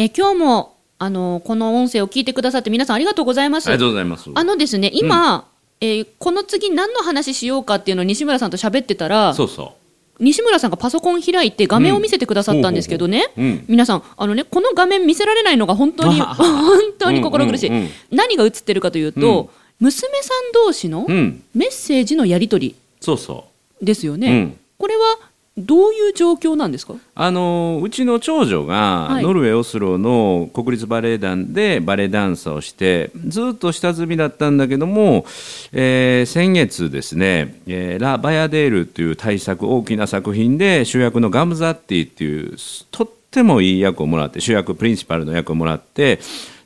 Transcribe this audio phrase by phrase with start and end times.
[0.00, 3.66] えー今日もあのこの音声を聞いてくださって皆さんありがとうございます。
[3.68, 4.30] ありがとうございます。
[4.34, 5.46] あのですね今、
[5.82, 9.74] えーこの次何の話しようかっていうのを西村さんと喋ってたらそうそ
[10.18, 13.42] 西村さんがパソコン開いて画面を見せてくださったんですけどね、う。
[13.42, 13.64] うん。
[13.68, 21.42] 皆さんあのねこの画面見せられないのが本当に 本当に心苦しい、うんうんうん何が映ってるかというと、娘さん同士のうん。
[21.54, 23.44] メッセージのやり取りそうそ
[23.82, 25.18] ですよね、うんこれは
[25.60, 26.94] どういう状況なんですか？
[26.94, 26.98] う。
[27.14, 35.26] あのうちの長女が、はいノルウェーオスロの国立バレエ団でバレエダンサーをしてずっと下積みだったんだけども、
[35.72, 42.56] えー先月ですね、えーラ・バヤデールという大作大きな作品で主役のガムザッティっていう
[42.90, 46.18] とってもいい役をもらって主役プリンシパルの役をもらって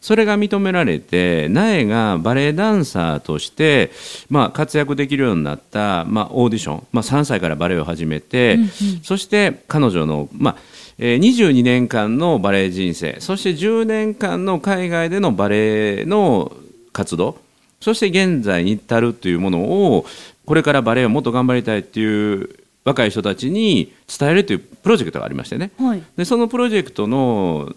[0.05, 3.91] それが認められて苗がバレエダンサーとして、
[4.29, 8.59] まあ、活躍できるようになった、まあ、オーディション、まあ、3歳からバレエを始めて、
[9.03, 10.57] そして彼女の、まあ
[10.99, 16.55] えー22年間のバレエ人生そして10年間の海外でのバレエの
[16.93, 17.39] 活動
[17.81, 20.05] そして現在に至るというものを
[20.45, 22.51] これからバレエをもっと頑張りたいっていう
[22.85, 25.71] 若い人たちに伝えるというプロジェクトがありましてね。
[25.79, 26.03] はい。
[26.19, 27.73] でそのプロジェクトの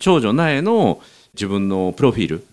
[0.00, 1.00] 長女苗の
[1.38, 2.46] 自分のプロフィール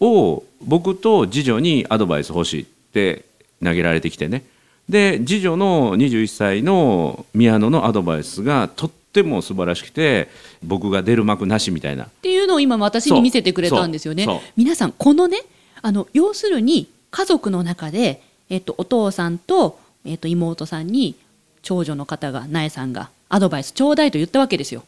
[0.00, 3.24] を僕と次女にアドバイス欲しいって
[3.62, 4.44] 投げられてきてね
[4.88, 10.28] で次女の21歳の宮野のアドバイスがとっても素晴らしくて
[10.64, 14.26] 僕が出る幕なしみたいなっていうのを今私に見せてくれたんですよね。
[14.56, 15.38] 皆さんこのね
[15.80, 21.14] あの要するに家族の中で、えっと、お父さんと、えっと、妹さんに
[21.62, 24.82] 長女の方が苗さんがアドバイスちょうだいと言ったわけですよ。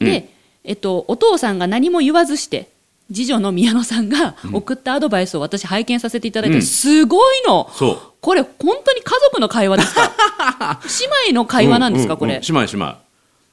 [0.00, 0.28] で、うん
[0.64, 2.68] えっと、お父さんが何も言わずして
[3.12, 6.62] 次女の宮野さんが送ったアドバイスを私拝見させていただいて、うん。
[6.62, 7.70] すごいの。
[7.72, 7.98] そう。
[8.20, 10.10] これ本当に家族の会話ですか？
[11.24, 12.42] 姉妹の会話なんですか、これうううん。
[12.54, 12.96] 姉妹姉妹。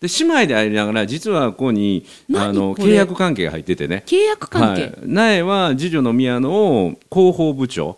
[0.02, 4.04] で姉妹でありながら実はここにあの契約関係が入っててね。
[4.06, 7.98] 契約関係、はい、苗は次女の宮野を広報部長。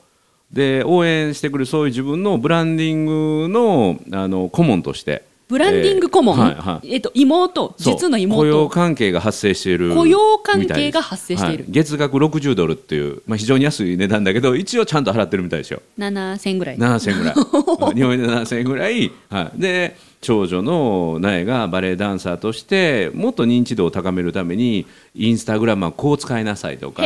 [0.52, 6.94] で応援してくるそういう自分のブランディングのあの顧問としてブランディング顧問、えーはいはい。
[6.94, 7.76] えっと、妹？
[7.78, 8.42] 実の妹？
[8.42, 9.96] 雇用関係が発生している。
[9.96, 11.64] 雇用関係が発生している。
[11.64, 15.82] は月額60ドルっていう、まあ、非常に安い値段だけど一応ちゃんと払ってるみたいですよ。
[15.98, 16.78] 7000ぐらい。
[16.78, 17.36] 7000円ぐらい。
[17.96, 19.96] 日本円で7000円ぐらい、はい、で
[20.28, 27.02] 長女の苗がバレエダンサーとしてもっと認知度を高めるためにインスタグラムはこう使いなさいとか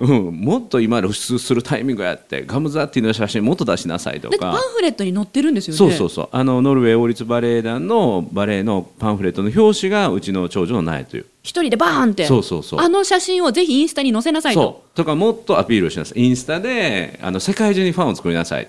[0.00, 4.60] うん、もっと今露出するタイミングやってガムザッティの写真もっと出しなさいとだってパンか。
[4.74, 5.78] フレットに載ってるんですよね。
[5.78, 6.28] そうそうそう。
[6.32, 11.26] あのノルウェー王立バレエ団のバレエのパンフレットの表紙がうちの長女の苗という。
[11.42, 12.24] 一人でバーンって。
[12.26, 12.80] そうそうそう。
[12.80, 14.60] あの写真をぜひインスタに載せなさいと。
[14.60, 14.96] そう。
[14.96, 16.22] とかもっとアピールをしなさい。
[16.22, 18.68] インスタであの世界中にファンを作りなさい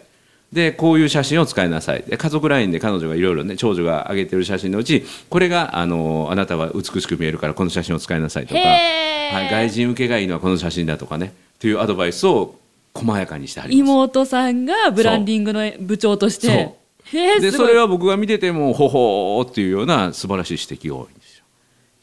[0.52, 2.04] でこういう写真を使いなさい。
[2.04, 12.56] で家族 LINE で彼女がいろいろね長女が上げてる写真のうちこれがあのあなたは美しく見えるからこの写真を使いなさいとか、はい、外人受けがいいのはこの写真だとかねというアドバイスを
[12.94, 13.90] 細やかにしてあります。
[13.90, 16.76] 妹さんがブランディングの部長として。
[17.12, 21.44] ですそれは僕が見ててもほほーっていうような素晴らしい指摘が多いんですよ。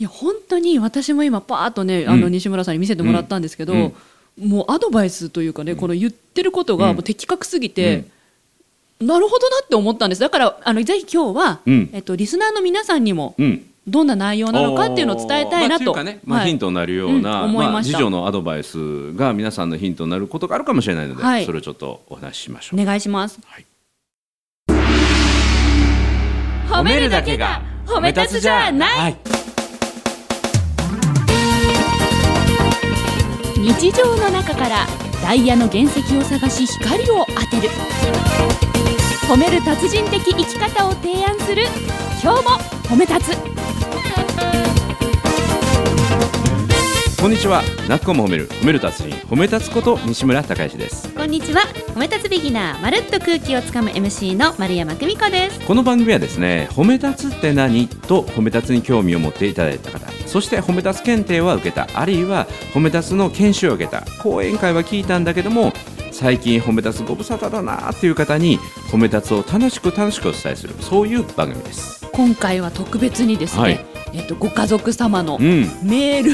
[0.00, 3.94] いや本当に私も今パーッとねあのうん西村さんに見せてもらったんですけど、うん。
[4.38, 6.96] もうアドバイスというかね、この言ってることがうん。
[6.96, 8.04] もう的確すぎて、
[9.00, 10.20] なるほどなって思ったんです。
[10.20, 11.90] だからあのぜひ今日は、うん。
[11.92, 13.64] えっと、リスナーの皆さんにもうん。
[13.86, 15.94] どんな内容なのかっていうのを伝えたいなと。
[15.94, 16.48] まあ、ね、まあ、はい。
[16.48, 21.46] ヒントになるような、うん思いままあ、した次女のアドバイスが皆さんのヒントになることがあるかもしれないので、はい。
[21.46, 22.80] それをちょっとお話ししましょう。
[22.80, 23.40] お願いします。
[23.46, 23.64] はい。
[26.68, 29.16] 褒めるだけが褒め立つじゃない、はい、
[33.56, 34.86] 日常の中から
[35.22, 37.70] ダイヤの原石を探し光を当てる
[39.28, 41.64] 褒める達人的生き方を提案する。
[42.22, 42.50] 今日も
[42.84, 43.36] 褒め立つ
[47.20, 51.12] こんにちは、なっこも褒める、褒める達人、褒め立つこと西村孝之です。
[51.12, 51.60] こんにちは。
[51.88, 55.60] 褒め立つビギナーまるっと空気をつかむ MC の丸山久美子です。
[55.66, 57.86] この番組はですね、褒め立つって何？
[57.86, 65.74] と褒め立つに興味を持っていただいた方、そして褒め立つ検定は受けた、あるいは褒め立つの研修を受けた、講演会は聞いたんだけども、
[66.18, 68.58] 最近褒め立つご無沙汰だなっていう方に
[68.90, 72.04] 褒め立つを楽しく楽しくお伝えするそういう番組です。
[72.12, 73.86] 今回は特別にですね、はい。
[74.14, 76.32] えっと、ご家族様のうん、メール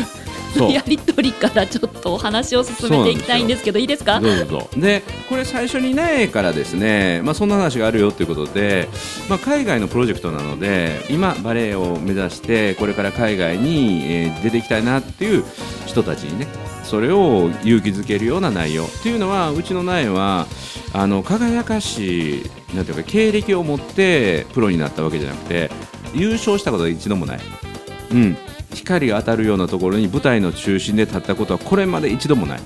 [0.56, 0.72] そう。
[0.72, 4.20] やり取りからちょっとお話を進めていきたいんですけどいいですか？
[4.20, 8.88] でこれ最初にねからですね、まあ、そんな話があるよということで、
[9.28, 15.44] まあ、海外のプロジェクトなので今バレエを目指してこれから海外に、えー出ていきたいなっていう
[15.84, 16.46] 人たちにね
[16.84, 20.46] それを勇気づけるような内容っていうのはうちの苗は
[20.92, 25.70] あの輝かしいなんていうか経歴を持ってプロになったわけじゃなくて
[26.14, 27.40] 優勝したことは一度もない。
[28.12, 28.36] うん
[28.74, 32.60] 光が当たるようなところに舞台の中心で立ったことはこれまで一度もない。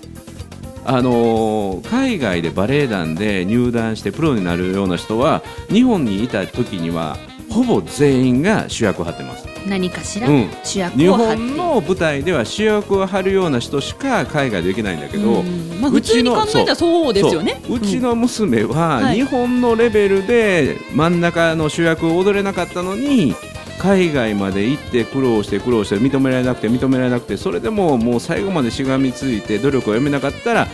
[0.85, 7.19] あのー海外でバレエ団で入団してプロになるような人は日本にいた時には
[7.51, 9.48] ほぼ全員が主役を張ってます。
[9.67, 10.51] 何かしら、うん。
[10.65, 15.81] 主役日を張って本の舞台では主役を張るような人しか海外できないんだけど、うん。
[15.81, 17.61] まあ、普通に考えたらそうですよね。
[17.67, 17.77] そう。
[17.77, 23.35] うちの娘ははい日本のレベルで真ん中の主役を踊れなかったのに
[23.79, 30.69] 海外まで行って苦労して苦労して認められなくて認められなくてそれでももう最後までしがみついて努力をやめなかったら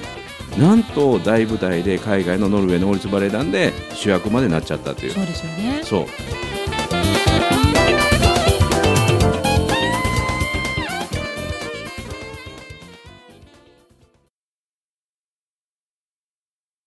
[0.59, 5.13] なんと大舞台で海外のノルウェーの王立バレエ団で主役までなっちゃったという。
[5.13, 5.81] そうですよね。
[5.83, 6.07] そう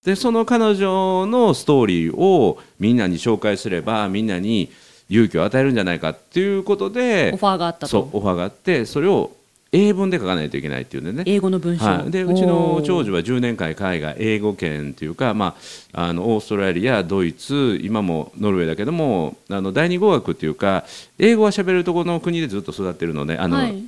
[0.07, 4.71] でその彼女のストーリーをみんなに紹介すればみんなに
[5.09, 8.09] 勇気を与えるんじゃないかっていうことでオファーがあったと。
[8.13, 9.33] オファーがあってそれを
[9.73, 11.83] 英文で書かないといけないっていうんでね英語の文章。
[11.83, 15.57] はい、でうちの長女女は10年間海外英語圏というか、ま
[15.91, 20.85] あ、あのオーストラリアドイツ今もノルウェーだけどもあの第二語学というか
[21.19, 23.83] 英語は喋れるところの国でずっと育ってるのであの、はい、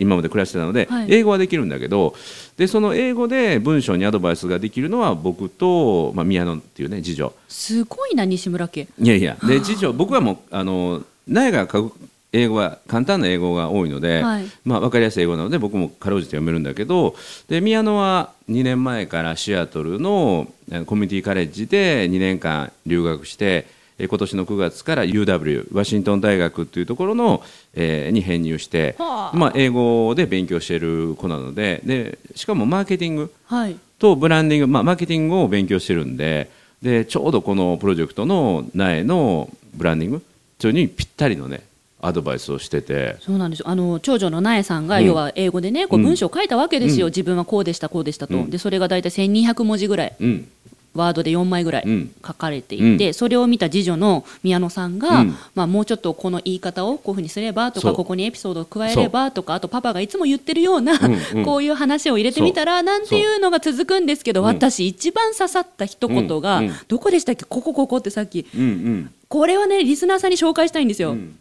[0.00, 1.06] 今まで暮らしてたので、はい。
[1.12, 2.14] 英語はできるんだけど
[2.56, 7.32] でその英語で文章にアドバイスができるのは僕と、まあ、宮野っていうね次女。
[7.48, 8.88] すごいな西村家。
[8.98, 9.36] いやいや。
[9.46, 14.44] で次女僕はもうあの苗が書く英語は簡単な英語が多いので、はい。
[14.64, 17.16] まあ、分かりやすい英語なので僕もかろうじて読めるんだけど
[17.48, 27.42] で宮野は2年前からシアトルのえコミュニティカレッジで2年間留学してえ今年の9月から UW ワシントン大学というところの、
[27.74, 29.36] えーに編入して、はあ。
[29.36, 33.76] まあ、英語で勉強している子なのででしかもマーケティングはい。
[33.98, 36.50] とブランディング、まあ、マーケティングを勉強してるんで
[36.82, 40.22] でちょうどこのプロジェクトの苗のブランディング
[40.58, 41.62] それにぴったりのね
[42.02, 43.16] アドバイスをしてて。
[43.20, 43.68] そうなんですよ。
[43.68, 45.04] あの長女の苗さんが、うん。
[45.04, 46.04] 要は英語でねこううん。
[46.06, 47.12] 文章を書いたわけですよ、うん。
[47.12, 48.50] 自分はこうでしたこうでしたと、うん。
[48.50, 50.16] でそれが大体1200文字ぐらい。
[50.18, 50.48] うん
[50.94, 52.10] ワードで4枚ぐらいうん。
[52.26, 55.36] 書かれていて、それを見た次女の宮野さんが、うん。
[55.54, 61.44] まあ、もうちょっとこの言い方をこういうふうにすればとかここにエピソードを加えればとかあとパパがいつも言ってるような、うんうん。
[61.46, 64.46] こういう話を入れてみたらなんていうのが続くんですけど、うん。
[64.46, 66.66] 私一番刺さった一言が、うん。
[66.66, 66.74] うん。
[66.88, 67.44] どこでしたっけ？
[67.44, 68.46] ここここってさっき。
[68.54, 69.10] うんうん。
[69.28, 71.12] これはねリスナーさんに紹介したいんですよ。
[71.12, 71.36] うん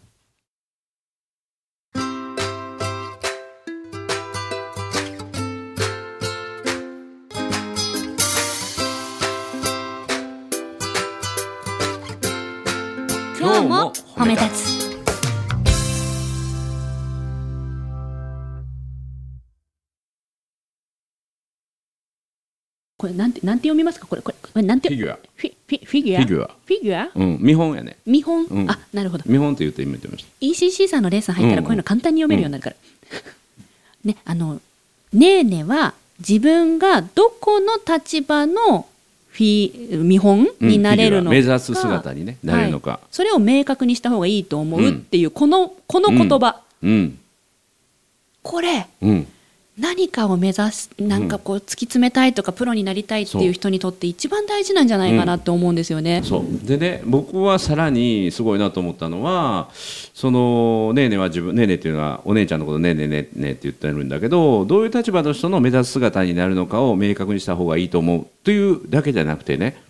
[14.19, 14.99] 褒め立つ。
[22.97, 24.07] これなんてなんて読みますか？
[24.07, 24.89] これこれこれなんて？
[24.89, 25.19] フィギュア。
[25.37, 26.19] フィフィフィギュア？
[26.19, 26.47] フィギュア。
[26.47, 27.09] フィギュア？
[27.15, 27.95] うん見本やね。
[28.05, 28.69] 見本、うん。
[28.69, 29.23] あなるほど。
[29.25, 30.29] 見本って言って今言ってました。
[30.41, 31.63] ECC さんのレッスン入ったらうん。
[31.63, 32.75] こういうの簡単に読めるようになるから、
[34.03, 34.59] ねあの
[35.13, 38.85] ねーねは自分がどこの立場の
[39.31, 47.19] フィ見本になれるのか、うん目指す姿にねなれるのか、はいそれを明確にした方がいいと思うっていうこのこの言葉、うん
[48.41, 49.27] これうん
[49.79, 56.21] 何かを目指すなんかこう突き詰めたいとかプロになりたいっていう人にとって一番大事なんじゃないかなって思うんですよね。
[56.23, 56.67] そう。
[56.67, 59.69] でね僕はさらにすごいなと思ったのは
[60.13, 69.81] そのねえねは自分ねえねっていうのはお姉ちゃんのことねえねえねえねえって言ってるんだけどどういう立場の人の目指す姿になるのかを明確にした方がいいと思うというだけじゃなくてね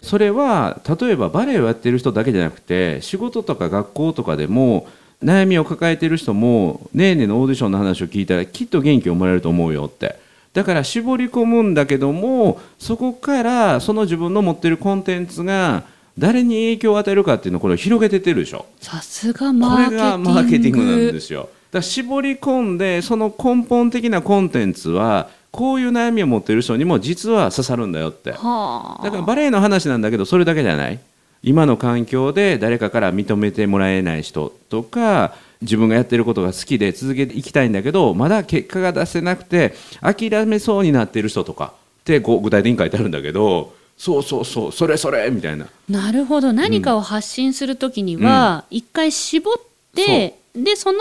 [0.00, 4.86] それは例えばバレエをやってる人だけじゃなくて仕事とか学校とかでも
[5.22, 10.18] 悩みを抱えてる人もねえねえのオーディションの話を聞いたらきっと元気をもらえると思うよって。
[10.52, 15.82] だから絞り込むんだけどもそこからその自分の持ってるコンテンツが
[16.16, 18.66] 誰に影響を与えるかっていうのをこれを広げてってるでしょ。
[18.80, 19.96] さすがこマーケティング。
[19.96, 21.40] れがマーケティングなんですよ。
[21.40, 28.32] だから絞り込んでその根本的なコンテンツはこういう悩みを持ってる人にも実は刺さるんだよって。
[28.32, 29.04] はあ。
[29.04, 31.00] だからバレエの話なんだけどそれだけじゃない
[31.44, 45.68] 今の環境で誰かから認めてもらえない人とか自分がやってることが好きで続けていきたいんだけどまだ結果が出せなくて諦めそうになっている人とかってこう具体的に書いてあるんだけどそうそうそうそれそれみたいな。
[45.88, 46.52] なるほど。
[46.52, 49.56] 何かを発信するときには一回絞っ
[49.94, 50.98] て、でその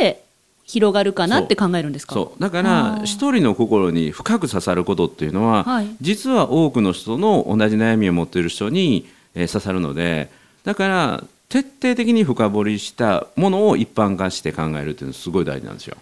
[0.00, 0.22] 上で
[0.64, 2.14] 広がるかなって考えるんですか？
[2.14, 2.40] そう。
[2.42, 3.04] だかあらー。
[3.04, 5.88] 一人の心に深く刺さることっていうのは、はい。
[6.02, 10.28] 実は多くの人の同じ悩みを持っている人に、えー刺さるので
[10.64, 15.96] だから徹底的に深掘りしたものを一般化して考えるっていうのはすごい大事なんですよ。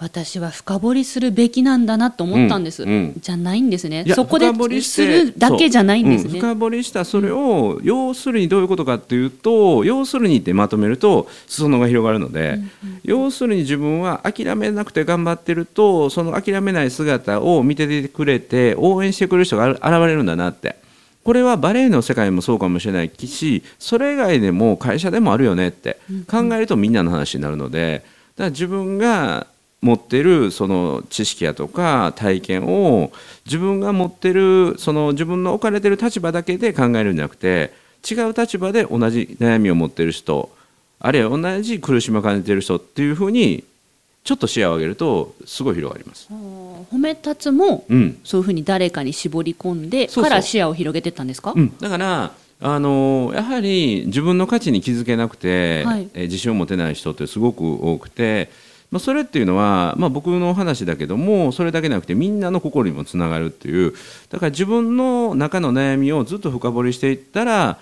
[0.00, 3.14] 私は深掘りするべきなんだなと思ったんです、うんうん。
[3.20, 4.04] じゃないんですね。
[4.14, 12.60] そこで深掘りしすてるだけじゃないんですね、そううん深掘りしたそれを、要するにどういうことかっていうと要するにってまとめると裾野が広がるので、
[13.02, 20.76] 要するに自分は諦めなくて頑張ってるとその諦めない姿を見ててくれて応援してくれる人が現れるんだなって。
[21.28, 28.02] これはバレエの世界もそうかもしれないしそれ以外でも会社でもあるよねって考えるとみんなの話になるので
[28.36, 29.46] だから自分が
[29.82, 33.12] 持ってるその知識やとか体験を
[33.44, 37.74] 自分が持ってるその自分の置かれてる立場だけで考えるんじゃなくて
[38.10, 40.50] 違う立場で同じ悩みを持ってる人
[40.98, 43.64] あるいは同じ苦しみを感じてる人っていうふうに
[44.24, 46.28] ちょっと視野を上げるとすごい広がります。
[46.30, 48.18] 褒め立つもうん。
[48.24, 56.08] そういうふうに誰かに絞り込んでから視野を広げてったんですか、うん、だからあのやはり自分の価値に気づけなくて、はい。
[56.14, 58.50] えー自信を持てない人ってすごく多くて、
[58.90, 63.94] まあ、それっていうのは、まあ、僕の話だけどもそれだけなくてみんなの心にもつながるっていう。
[64.30, 67.78] だから自分の中の悩みをずっと深掘りしていったら、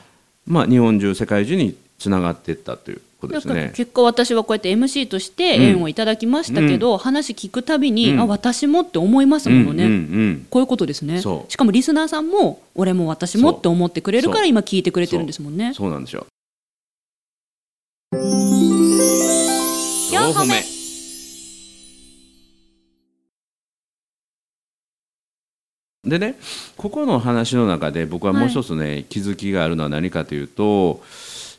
[0.46, 3.72] まあ、日本中世界中につながっていったということですね。
[3.74, 8.20] 結果私はこうやって MC として縁をいただきましたけど、話聞くたびに、うん。
[8.20, 10.00] あ私もって思いますものね、うんうんう
[10.32, 10.46] ん。
[10.50, 11.20] こういうことですね。
[11.20, 15.72] しかもリスナーさんも俺も私もって思ってくれるから今聞いてくれてるんですもんね。
[15.74, 15.90] そう。
[15.90, 16.26] なんですよ。
[20.12, 20.62] 四歩目。
[26.04, 26.36] でね
[26.76, 31.02] ここの話の中で僕はもう一つね、気づきがあるのは何かというと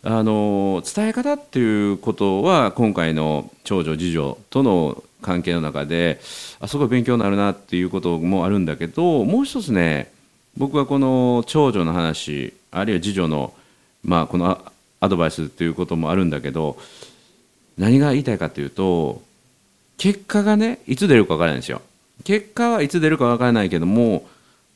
[0.04, 6.20] あの伝え方っていうことは今回の長女次女との関係の中で
[6.60, 10.12] あすごい勉強になるなっていうこともあるんだけどもう一つね
[10.56, 13.54] 僕はこの長女の話あるいは次女の、
[14.04, 14.64] まあ、この
[15.00, 16.78] アドバイスっていうこともあるんだけど
[17.78, 19.22] 何が言いたいかというと
[19.98, 21.82] 結果がねいつ出るか分からないんですよ。
[22.24, 24.28] 結果はいつ出るか分からないけども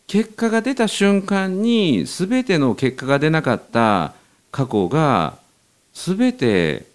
[0.08, 4.14] 結果が出た瞬間に全ての結果が出なかった
[4.52, 5.38] 過去が
[5.94, 6.86] 全て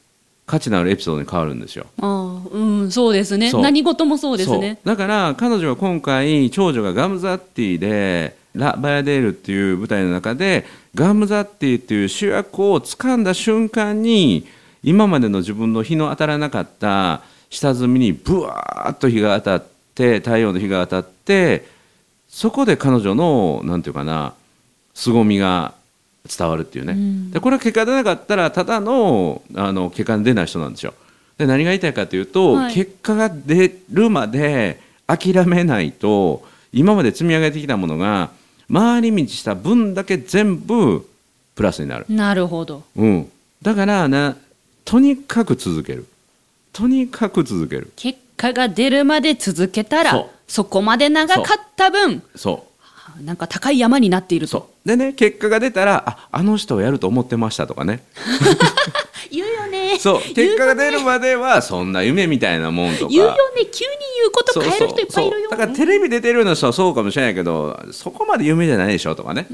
[0.46, 1.86] 価値のあるエピソードに変わるんですよ。
[2.00, 3.50] ああうんそうですね。
[3.52, 4.78] 何事もそうですね。
[4.84, 14.46] だから彼女は今回長女がガムザッティでラ・バヤデールっていう舞台の中でガムザッティっていう主役を掴んだ瞬間に
[14.82, 21.66] 今までの自分の日の当たらなかった下積みにブワーッと日が当たって太陽の日が当たって
[22.28, 24.34] そこで彼女のなんていうかな
[24.94, 25.74] 凄みが
[26.26, 27.30] 伝わるっていうね、うん。
[27.30, 30.94] でこれは結果出なかったらただのあの結果に出ない人なんですよ。
[31.38, 32.74] で何が言いたいかというと、はい。
[32.74, 38.30] 結果が出るまで諦めないと今まで積み上げてきたものが
[38.72, 41.08] 回り道した分だけ全部
[41.54, 42.84] プラスになる、なるほど。
[42.96, 43.30] うん、
[43.62, 44.36] だからな
[44.84, 46.06] とにかく続ける。
[46.72, 47.90] とにかく続ける。
[47.96, 52.75] 結果が出るまで続けたらそこまで長かった分そう
[53.22, 54.50] なんか高い山になっていると。
[54.50, 54.88] そう。
[54.88, 58.04] でね結果が出たらああの人をやると思ってましたとかね。
[59.30, 59.98] 言うよね。
[59.98, 60.20] そう。
[60.34, 63.12] 言結果が出るまではそんな夢みたいなもんとか。
[63.12, 63.36] 言うよね。
[63.72, 65.66] 急に言うこと変える人いっぱいいるよそうそうそう。
[65.66, 69.46] だからテレビ出てるような人はそうかもしれないけどそこまで有名じゃないでしょとかね、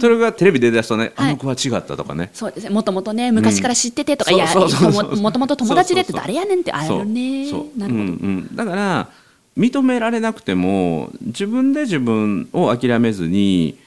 [0.00, 1.30] それがテレビ出だすとね、はい。
[1.30, 2.30] あの子は違ったとかね。
[2.32, 2.70] そうですね。
[2.70, 7.50] もともとね昔から知っててとか、いやそうそうそうそうももともと友達でってそうそうそう誰やねんってあるね。
[7.50, 7.78] そうそう。
[7.78, 9.08] なるほど、うんうん、だから
[9.56, 13.78] 認められなくても自分で自分を諦めずに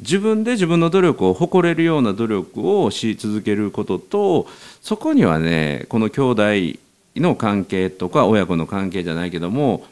[0.00, 4.46] 自分で自分の努力を誇れるような努力をし続けることと
[4.80, 6.20] そこにはねこの兄
[6.74, 6.80] 弟
[7.16, 9.84] の関係とか親子の関係じゃないけども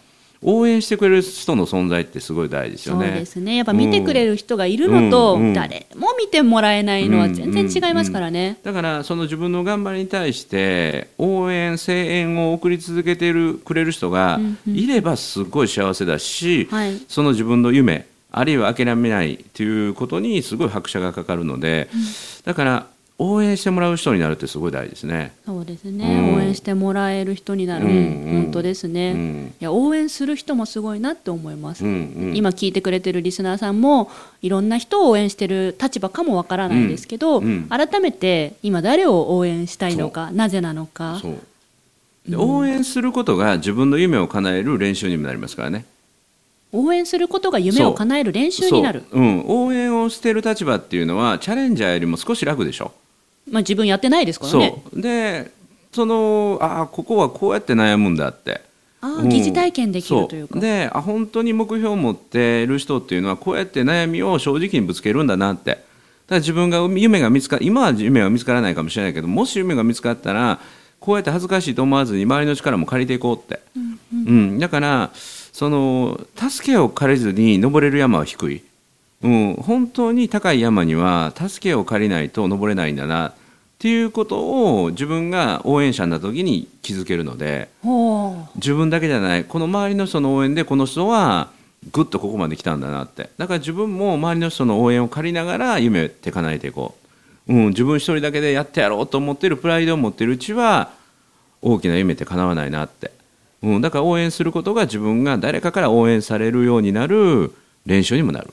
[0.42, 3.06] 応援してくれる人の存在ってすごい大事ですよね。
[3.06, 3.56] そうですね。
[3.56, 5.48] やっぱ見てくれる人がいるのと、うん。
[5.48, 5.54] うん。
[5.54, 17.00] 誰も見てもらえないのは全然違いますからね、だからその自分の頑張りに対して応援声援を送り続けてるくれる人がいればすごい幸せだし、はい。
[17.08, 21.88] その自分の夢あるいは諦めないということにすごい拍車がかかるので、
[22.44, 22.86] だから
[23.20, 25.32] 応援してもらう人になるってすごい大事ですね。
[25.44, 26.34] そうですね、うん。
[26.36, 28.42] 応援してもらえる人になる、うんうん。
[28.44, 29.54] 本当ですね、うん。
[29.60, 31.94] いや応援する人もすごいなって思います、うんう
[32.32, 32.36] ん。
[32.36, 34.08] 今聞いてくれてるリスナーさんも
[34.40, 37.62] いろんな人を応援してる立場かもわからないですけど、うんうん。
[37.68, 41.20] 改めて今誰を応援したいのかなぜなのか。
[42.36, 45.86] 応援することが自分の夢を叶える練習にもなりますからね。
[46.70, 49.02] 応援することが夢を叶える練習になる。
[49.10, 52.92] そう、うん、応援をしている立場っていうのはチャレンジャーよりも少し楽でしょ。
[53.50, 54.82] まあ、自分やってないですからね。
[54.92, 55.00] そう。
[55.00, 55.50] で
[55.92, 58.60] そのああここはこうやって悩むんだって。
[59.00, 65.78] あ疑似体験できるというか、そであ本当に目標を持ってる人っていうのはこうやって悩みを正直にぶつけるんだなって。
[66.26, 70.60] だ自分が夢が見つか今は夢が見つからないかもしれないけどもし夢が見つかったら
[71.00, 73.60] こうやって恥ずかしいと思わずに周りの力も借りていこうって、
[74.12, 74.58] うん。
[74.58, 78.62] だからその助けを借りずに登れる山は低い、
[79.22, 83.32] うん、本当に高い山には助けを借りないと登れないんだな
[83.78, 91.50] っていうことを自分が応援者になった時に気づけるのでほ自分だけじゃないこの周りの人の応援でこの人は
[91.92, 93.30] ぐっとここまで来たんだなって。
[93.38, 96.96] だから自分も周りの人の応援を借りながら夢って叶えていこ
[97.46, 100.90] う、うん、自分一人だけでやってやろうと思ってるプライドを持ってるうちは
[101.62, 103.12] 大きな夢って叶わないなって、
[103.62, 107.54] うん、だから応援することが自分が誰かから応援されるようになる
[107.86, 108.52] 練習にもなる。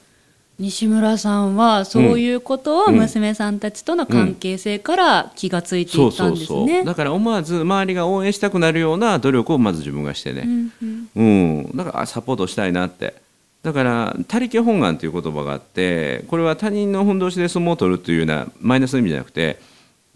[0.60, 2.96] う西村さんはそういうことをうん。
[2.96, 6.84] 娘さんたちとの関係性から気がついてそいうったんですね。
[6.84, 11.10] だから思わず周りが応援したくなるような努力をまず自分がしてね、うんうん。
[11.16, 13.16] うん、だからあサポートしたいなって。
[13.64, 19.60] だから他力本願という言葉があってこれは他人のふんどしで相撲を取るというようなマイナスの意味じゃなくて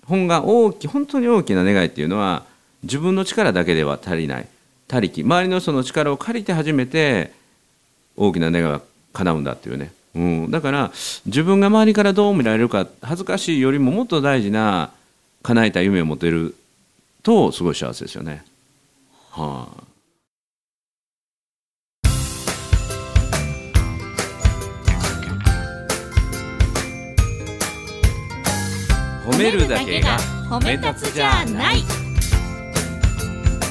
[0.06, 2.44] 本願大き本当に大きな願いっていうのは
[2.84, 4.48] 自分の力だけでは足りない。
[4.88, 5.22] 他力。
[5.24, 7.32] 周りの人の力を借りて初めて
[8.16, 8.82] 大きな願いは
[9.14, 10.92] 叶うんだっていうね、うん、だから
[11.26, 14.92] 自分が周りからどう見られるか恥ずかしいよりももっと大事な
[15.44, 16.56] 叶えた夢を持てる
[17.24, 18.44] とすごい幸せですよね。
[19.32, 19.68] は
[29.24, 30.18] い、褒めるだけが
[30.50, 31.84] 褒め立つじゃない。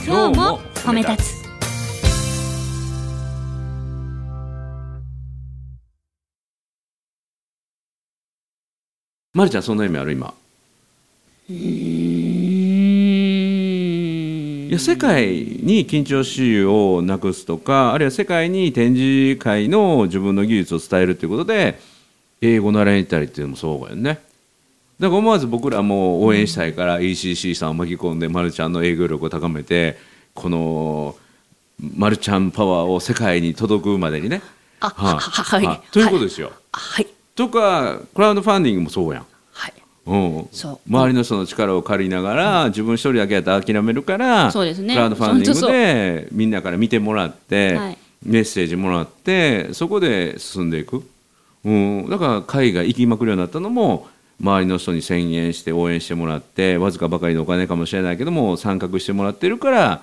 [0.07, 1.38] 今日も褒め立つ
[9.39, 10.35] まるちゃんそんな夢ある今？
[11.49, 11.53] い
[14.73, 21.79] や世界に緊張しいをなくすとかあるいは世界に展示会の自分の技術を伝えるということで
[22.41, 24.19] 英語習いに行ったりっていうのもそうだよね。
[24.99, 29.99] だから思わず僕らも応援したいから ECC さんを巻き込んでまるちゃんの営業力を高めて
[30.35, 31.15] この
[31.97, 34.43] まるちゃんパワーを世界に届くまでにね。
[34.81, 35.65] あはははい。
[35.65, 37.07] はということですよ、はい。
[37.37, 39.23] とかクラウドファンディングもそうやん。
[39.23, 39.28] はい
[40.09, 40.79] うん、そう。
[40.89, 44.95] 周りの人の力を借りながら、自分一人だけやったら諦めるからそうですね。
[44.95, 47.99] クラウドファンディングでみんなから見てもらって、はい。
[48.25, 51.09] メッセージもらってそこで進んでいく、
[51.65, 54.09] うん、だから海外行きまくるようになったのも
[54.41, 60.03] 周りの人に宣言して応援してもらってわずかばかりのお金かもしれないけども参画してもらってるから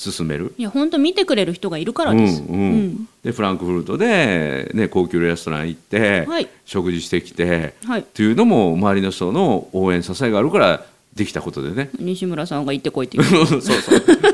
[0.00, 0.54] 進める？
[0.56, 3.08] いや本当見てくれる人がいるからです、うんうん。
[3.22, 6.48] でフランクフルトで、ね、高級レストラン行って、はい。
[6.64, 8.00] 食事してきて、はい。
[8.00, 11.90] っていうのも周りの人の応援支えがあるからできたことでね。
[11.98, 13.60] 西村さんが行ってこいって そうそう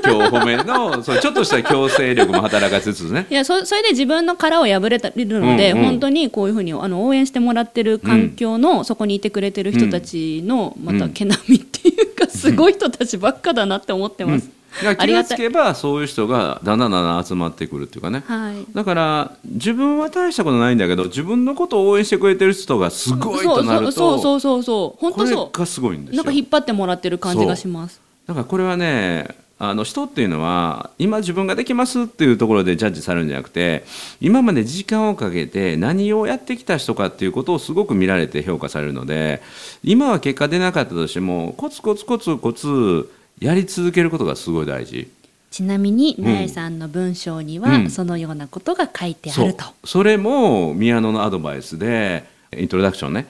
[0.05, 3.27] 今日褒めのそうちょっとした強制力も働かせつつね。
[3.29, 5.85] いやそそれで自分の殻を破れたるので、うんうん。
[5.85, 14.45] 本当にこういうふうにあの応援してもらってる環境の、そこにいてくれてる人たちのまた毛並みっていうか、すごい人たちばっかだなって思ってます。
[14.45, 14.57] だから
[14.99, 18.23] 気がつけばそういう人がだんだんだんだん集まってくるっていうかね。
[18.27, 18.75] はい。
[18.75, 26.23] だから自分は大したことないんだけど自分のことを応援してくれてる人がすごいとなるとそうそうそうそうそう本当そがすごいんですよ。
[26.23, 28.01] うなんか引っ張ってもらってる感じがします。
[28.27, 33.85] だからこれはねあの人っていうのは今自分ができますっていうところでジャッジされるんじゃなくて
[34.21, 39.41] 今まで時間をかけて何をやってきた人かっていうことをすごく見られて評価されるので
[39.83, 45.11] 今は結果出なかったとしてもコツコツコツコツやり続けることがすごい大事。
[45.51, 46.25] ちなみにん。
[46.25, 47.91] 苗さんの文章には、うん。
[47.91, 49.65] そのようなことが書いてあると。
[49.85, 52.25] それも宮野のアドバイスで
[52.57, 53.27] イントロダクションね。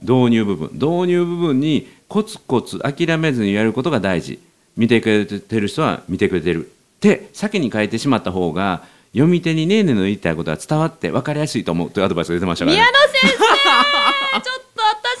[0.00, 0.70] 導入部分。
[0.72, 4.38] 導入部分にコツコツ諦めずにやることが大事。
[4.76, 6.70] 見てくれてる人は見てくれてる。
[6.98, 8.82] って先に書いてしまった方が
[9.12, 13.38] 読み手にねえねえの言いたいことは伝わって分かりやすいと思うというアドバイスが出てましたから宮ね野先生
[14.42, 14.67] ちょっと私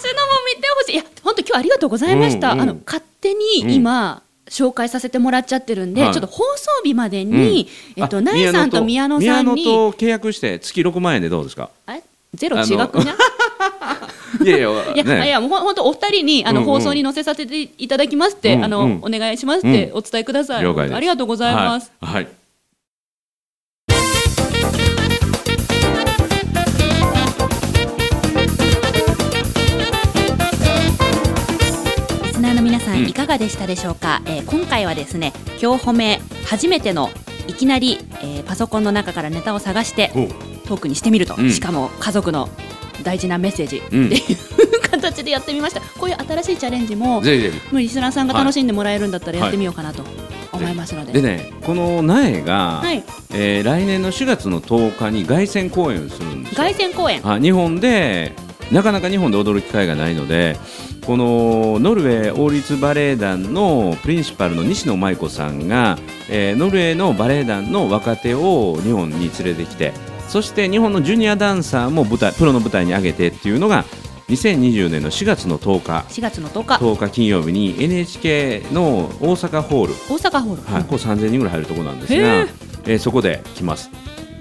[0.04, 0.94] のも見てほしい。
[0.94, 2.60] いや本当今日ありがとうございました、うんうん。
[2.62, 6.12] あの勝手に今、紹介させてもらっちゃってるんで、はい。
[6.12, 11.70] ちょっと放送日までに、えっとあ苗さんと宮野さん宮に野と契約して月6万円でどうですか？
[11.86, 12.02] あれ
[12.34, 13.16] ゼロ違くない
[14.44, 15.26] いやいや いや、ね。
[15.26, 16.72] いやもう本当お二人にあの、うんうん。
[16.72, 18.64] 放送に載せさせていただきますって、うんうん。
[18.64, 22.28] あのお願いしますってお伝えください、ありがとうございます、はい、はい
[33.28, 37.10] がでしたでしょうか、えー今回はですね今日褒め初めての
[37.46, 40.10] いきなり、えーパソコンの中からネタを探して
[40.66, 41.50] トークにしてみると、うん。
[41.50, 42.48] しかも家族の
[43.04, 43.76] 大事なメッセージ。
[43.78, 44.20] ってうんいう
[44.90, 45.80] 形でやってみました。
[45.80, 50.02] こういう新しいチャレンジもぜひリスナーさんが楽しんでもらえるんだったらやってみようかなと
[50.52, 56.56] 思いますので、でねこの苗が、はい、えー来年の4月の10日に凱旋公演をするんですよ。
[56.56, 57.20] 凱旋公演。
[57.28, 58.32] あ日本で
[58.72, 60.56] なかなか日本で踊る機会がないので
[61.08, 65.96] このノルウェー王立バレエ団のプリンシパルの西野舞子さんが、
[66.28, 69.94] えーノルウェーのバレエ団の若手を日本に連れてきて
[70.28, 73.86] そして日本のジュニアダンサーも舞台プロの舞台に上げてっていうのが
[74.28, 76.20] 2020年の4月の10日。
[76.20, 76.74] 4月の10日。
[76.74, 79.94] 10日金曜日に NHK の大阪ホール。
[79.94, 83.90] 大阪ホール、はい、ここ3000人ぐらい入るところなんですが、えーそこで来ます。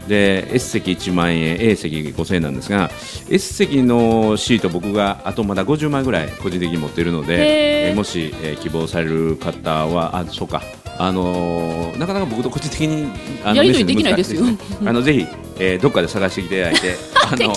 [0.08, 2.89] で S 席1万円 A 席5000円なんですが
[3.30, 10.62] S 席のシート僕があとまだ50枚ぐらい個人的に持っているので、えーもし、えー希望される方はあそうか。
[11.00, 13.12] あのーなかなか僕と個人的に
[13.43, 14.41] あのやり取りできないですよ。
[14.86, 15.26] あのぜひ、
[15.60, 17.54] えーどっかで探していただいてあの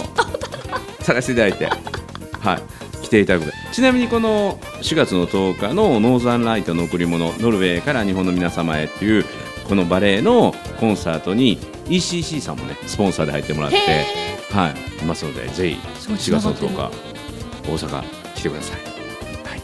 [1.00, 2.62] 探していただいてはい
[3.04, 9.24] 来ていただくことちなみにこの4月の10日のノーザンライトの贈り物ノルウェーから日本の皆様へっていう
[9.68, 11.58] このバレエのコンサートに
[11.90, 14.06] ECC さんもねスポンサーで入ってもらってへ
[14.50, 15.02] はい。
[15.02, 16.74] いますのでぜひすごい4月の10日
[17.68, 18.02] 大阪
[18.34, 18.80] 来てください、
[19.46, 19.60] はい、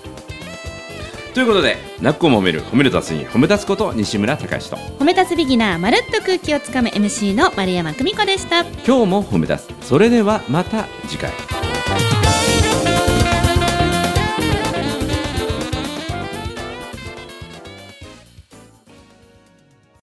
[1.34, 4.76] ということで泣く子も褒める褒める達に褒め立つこと西村隆之と。
[4.98, 8.60] 褒め立つビギナーまるっと空気をつかむ MC の丸山久美子でした。
[8.60, 9.86] 今日も褒め立つ。
[9.86, 11.55] それではまた次回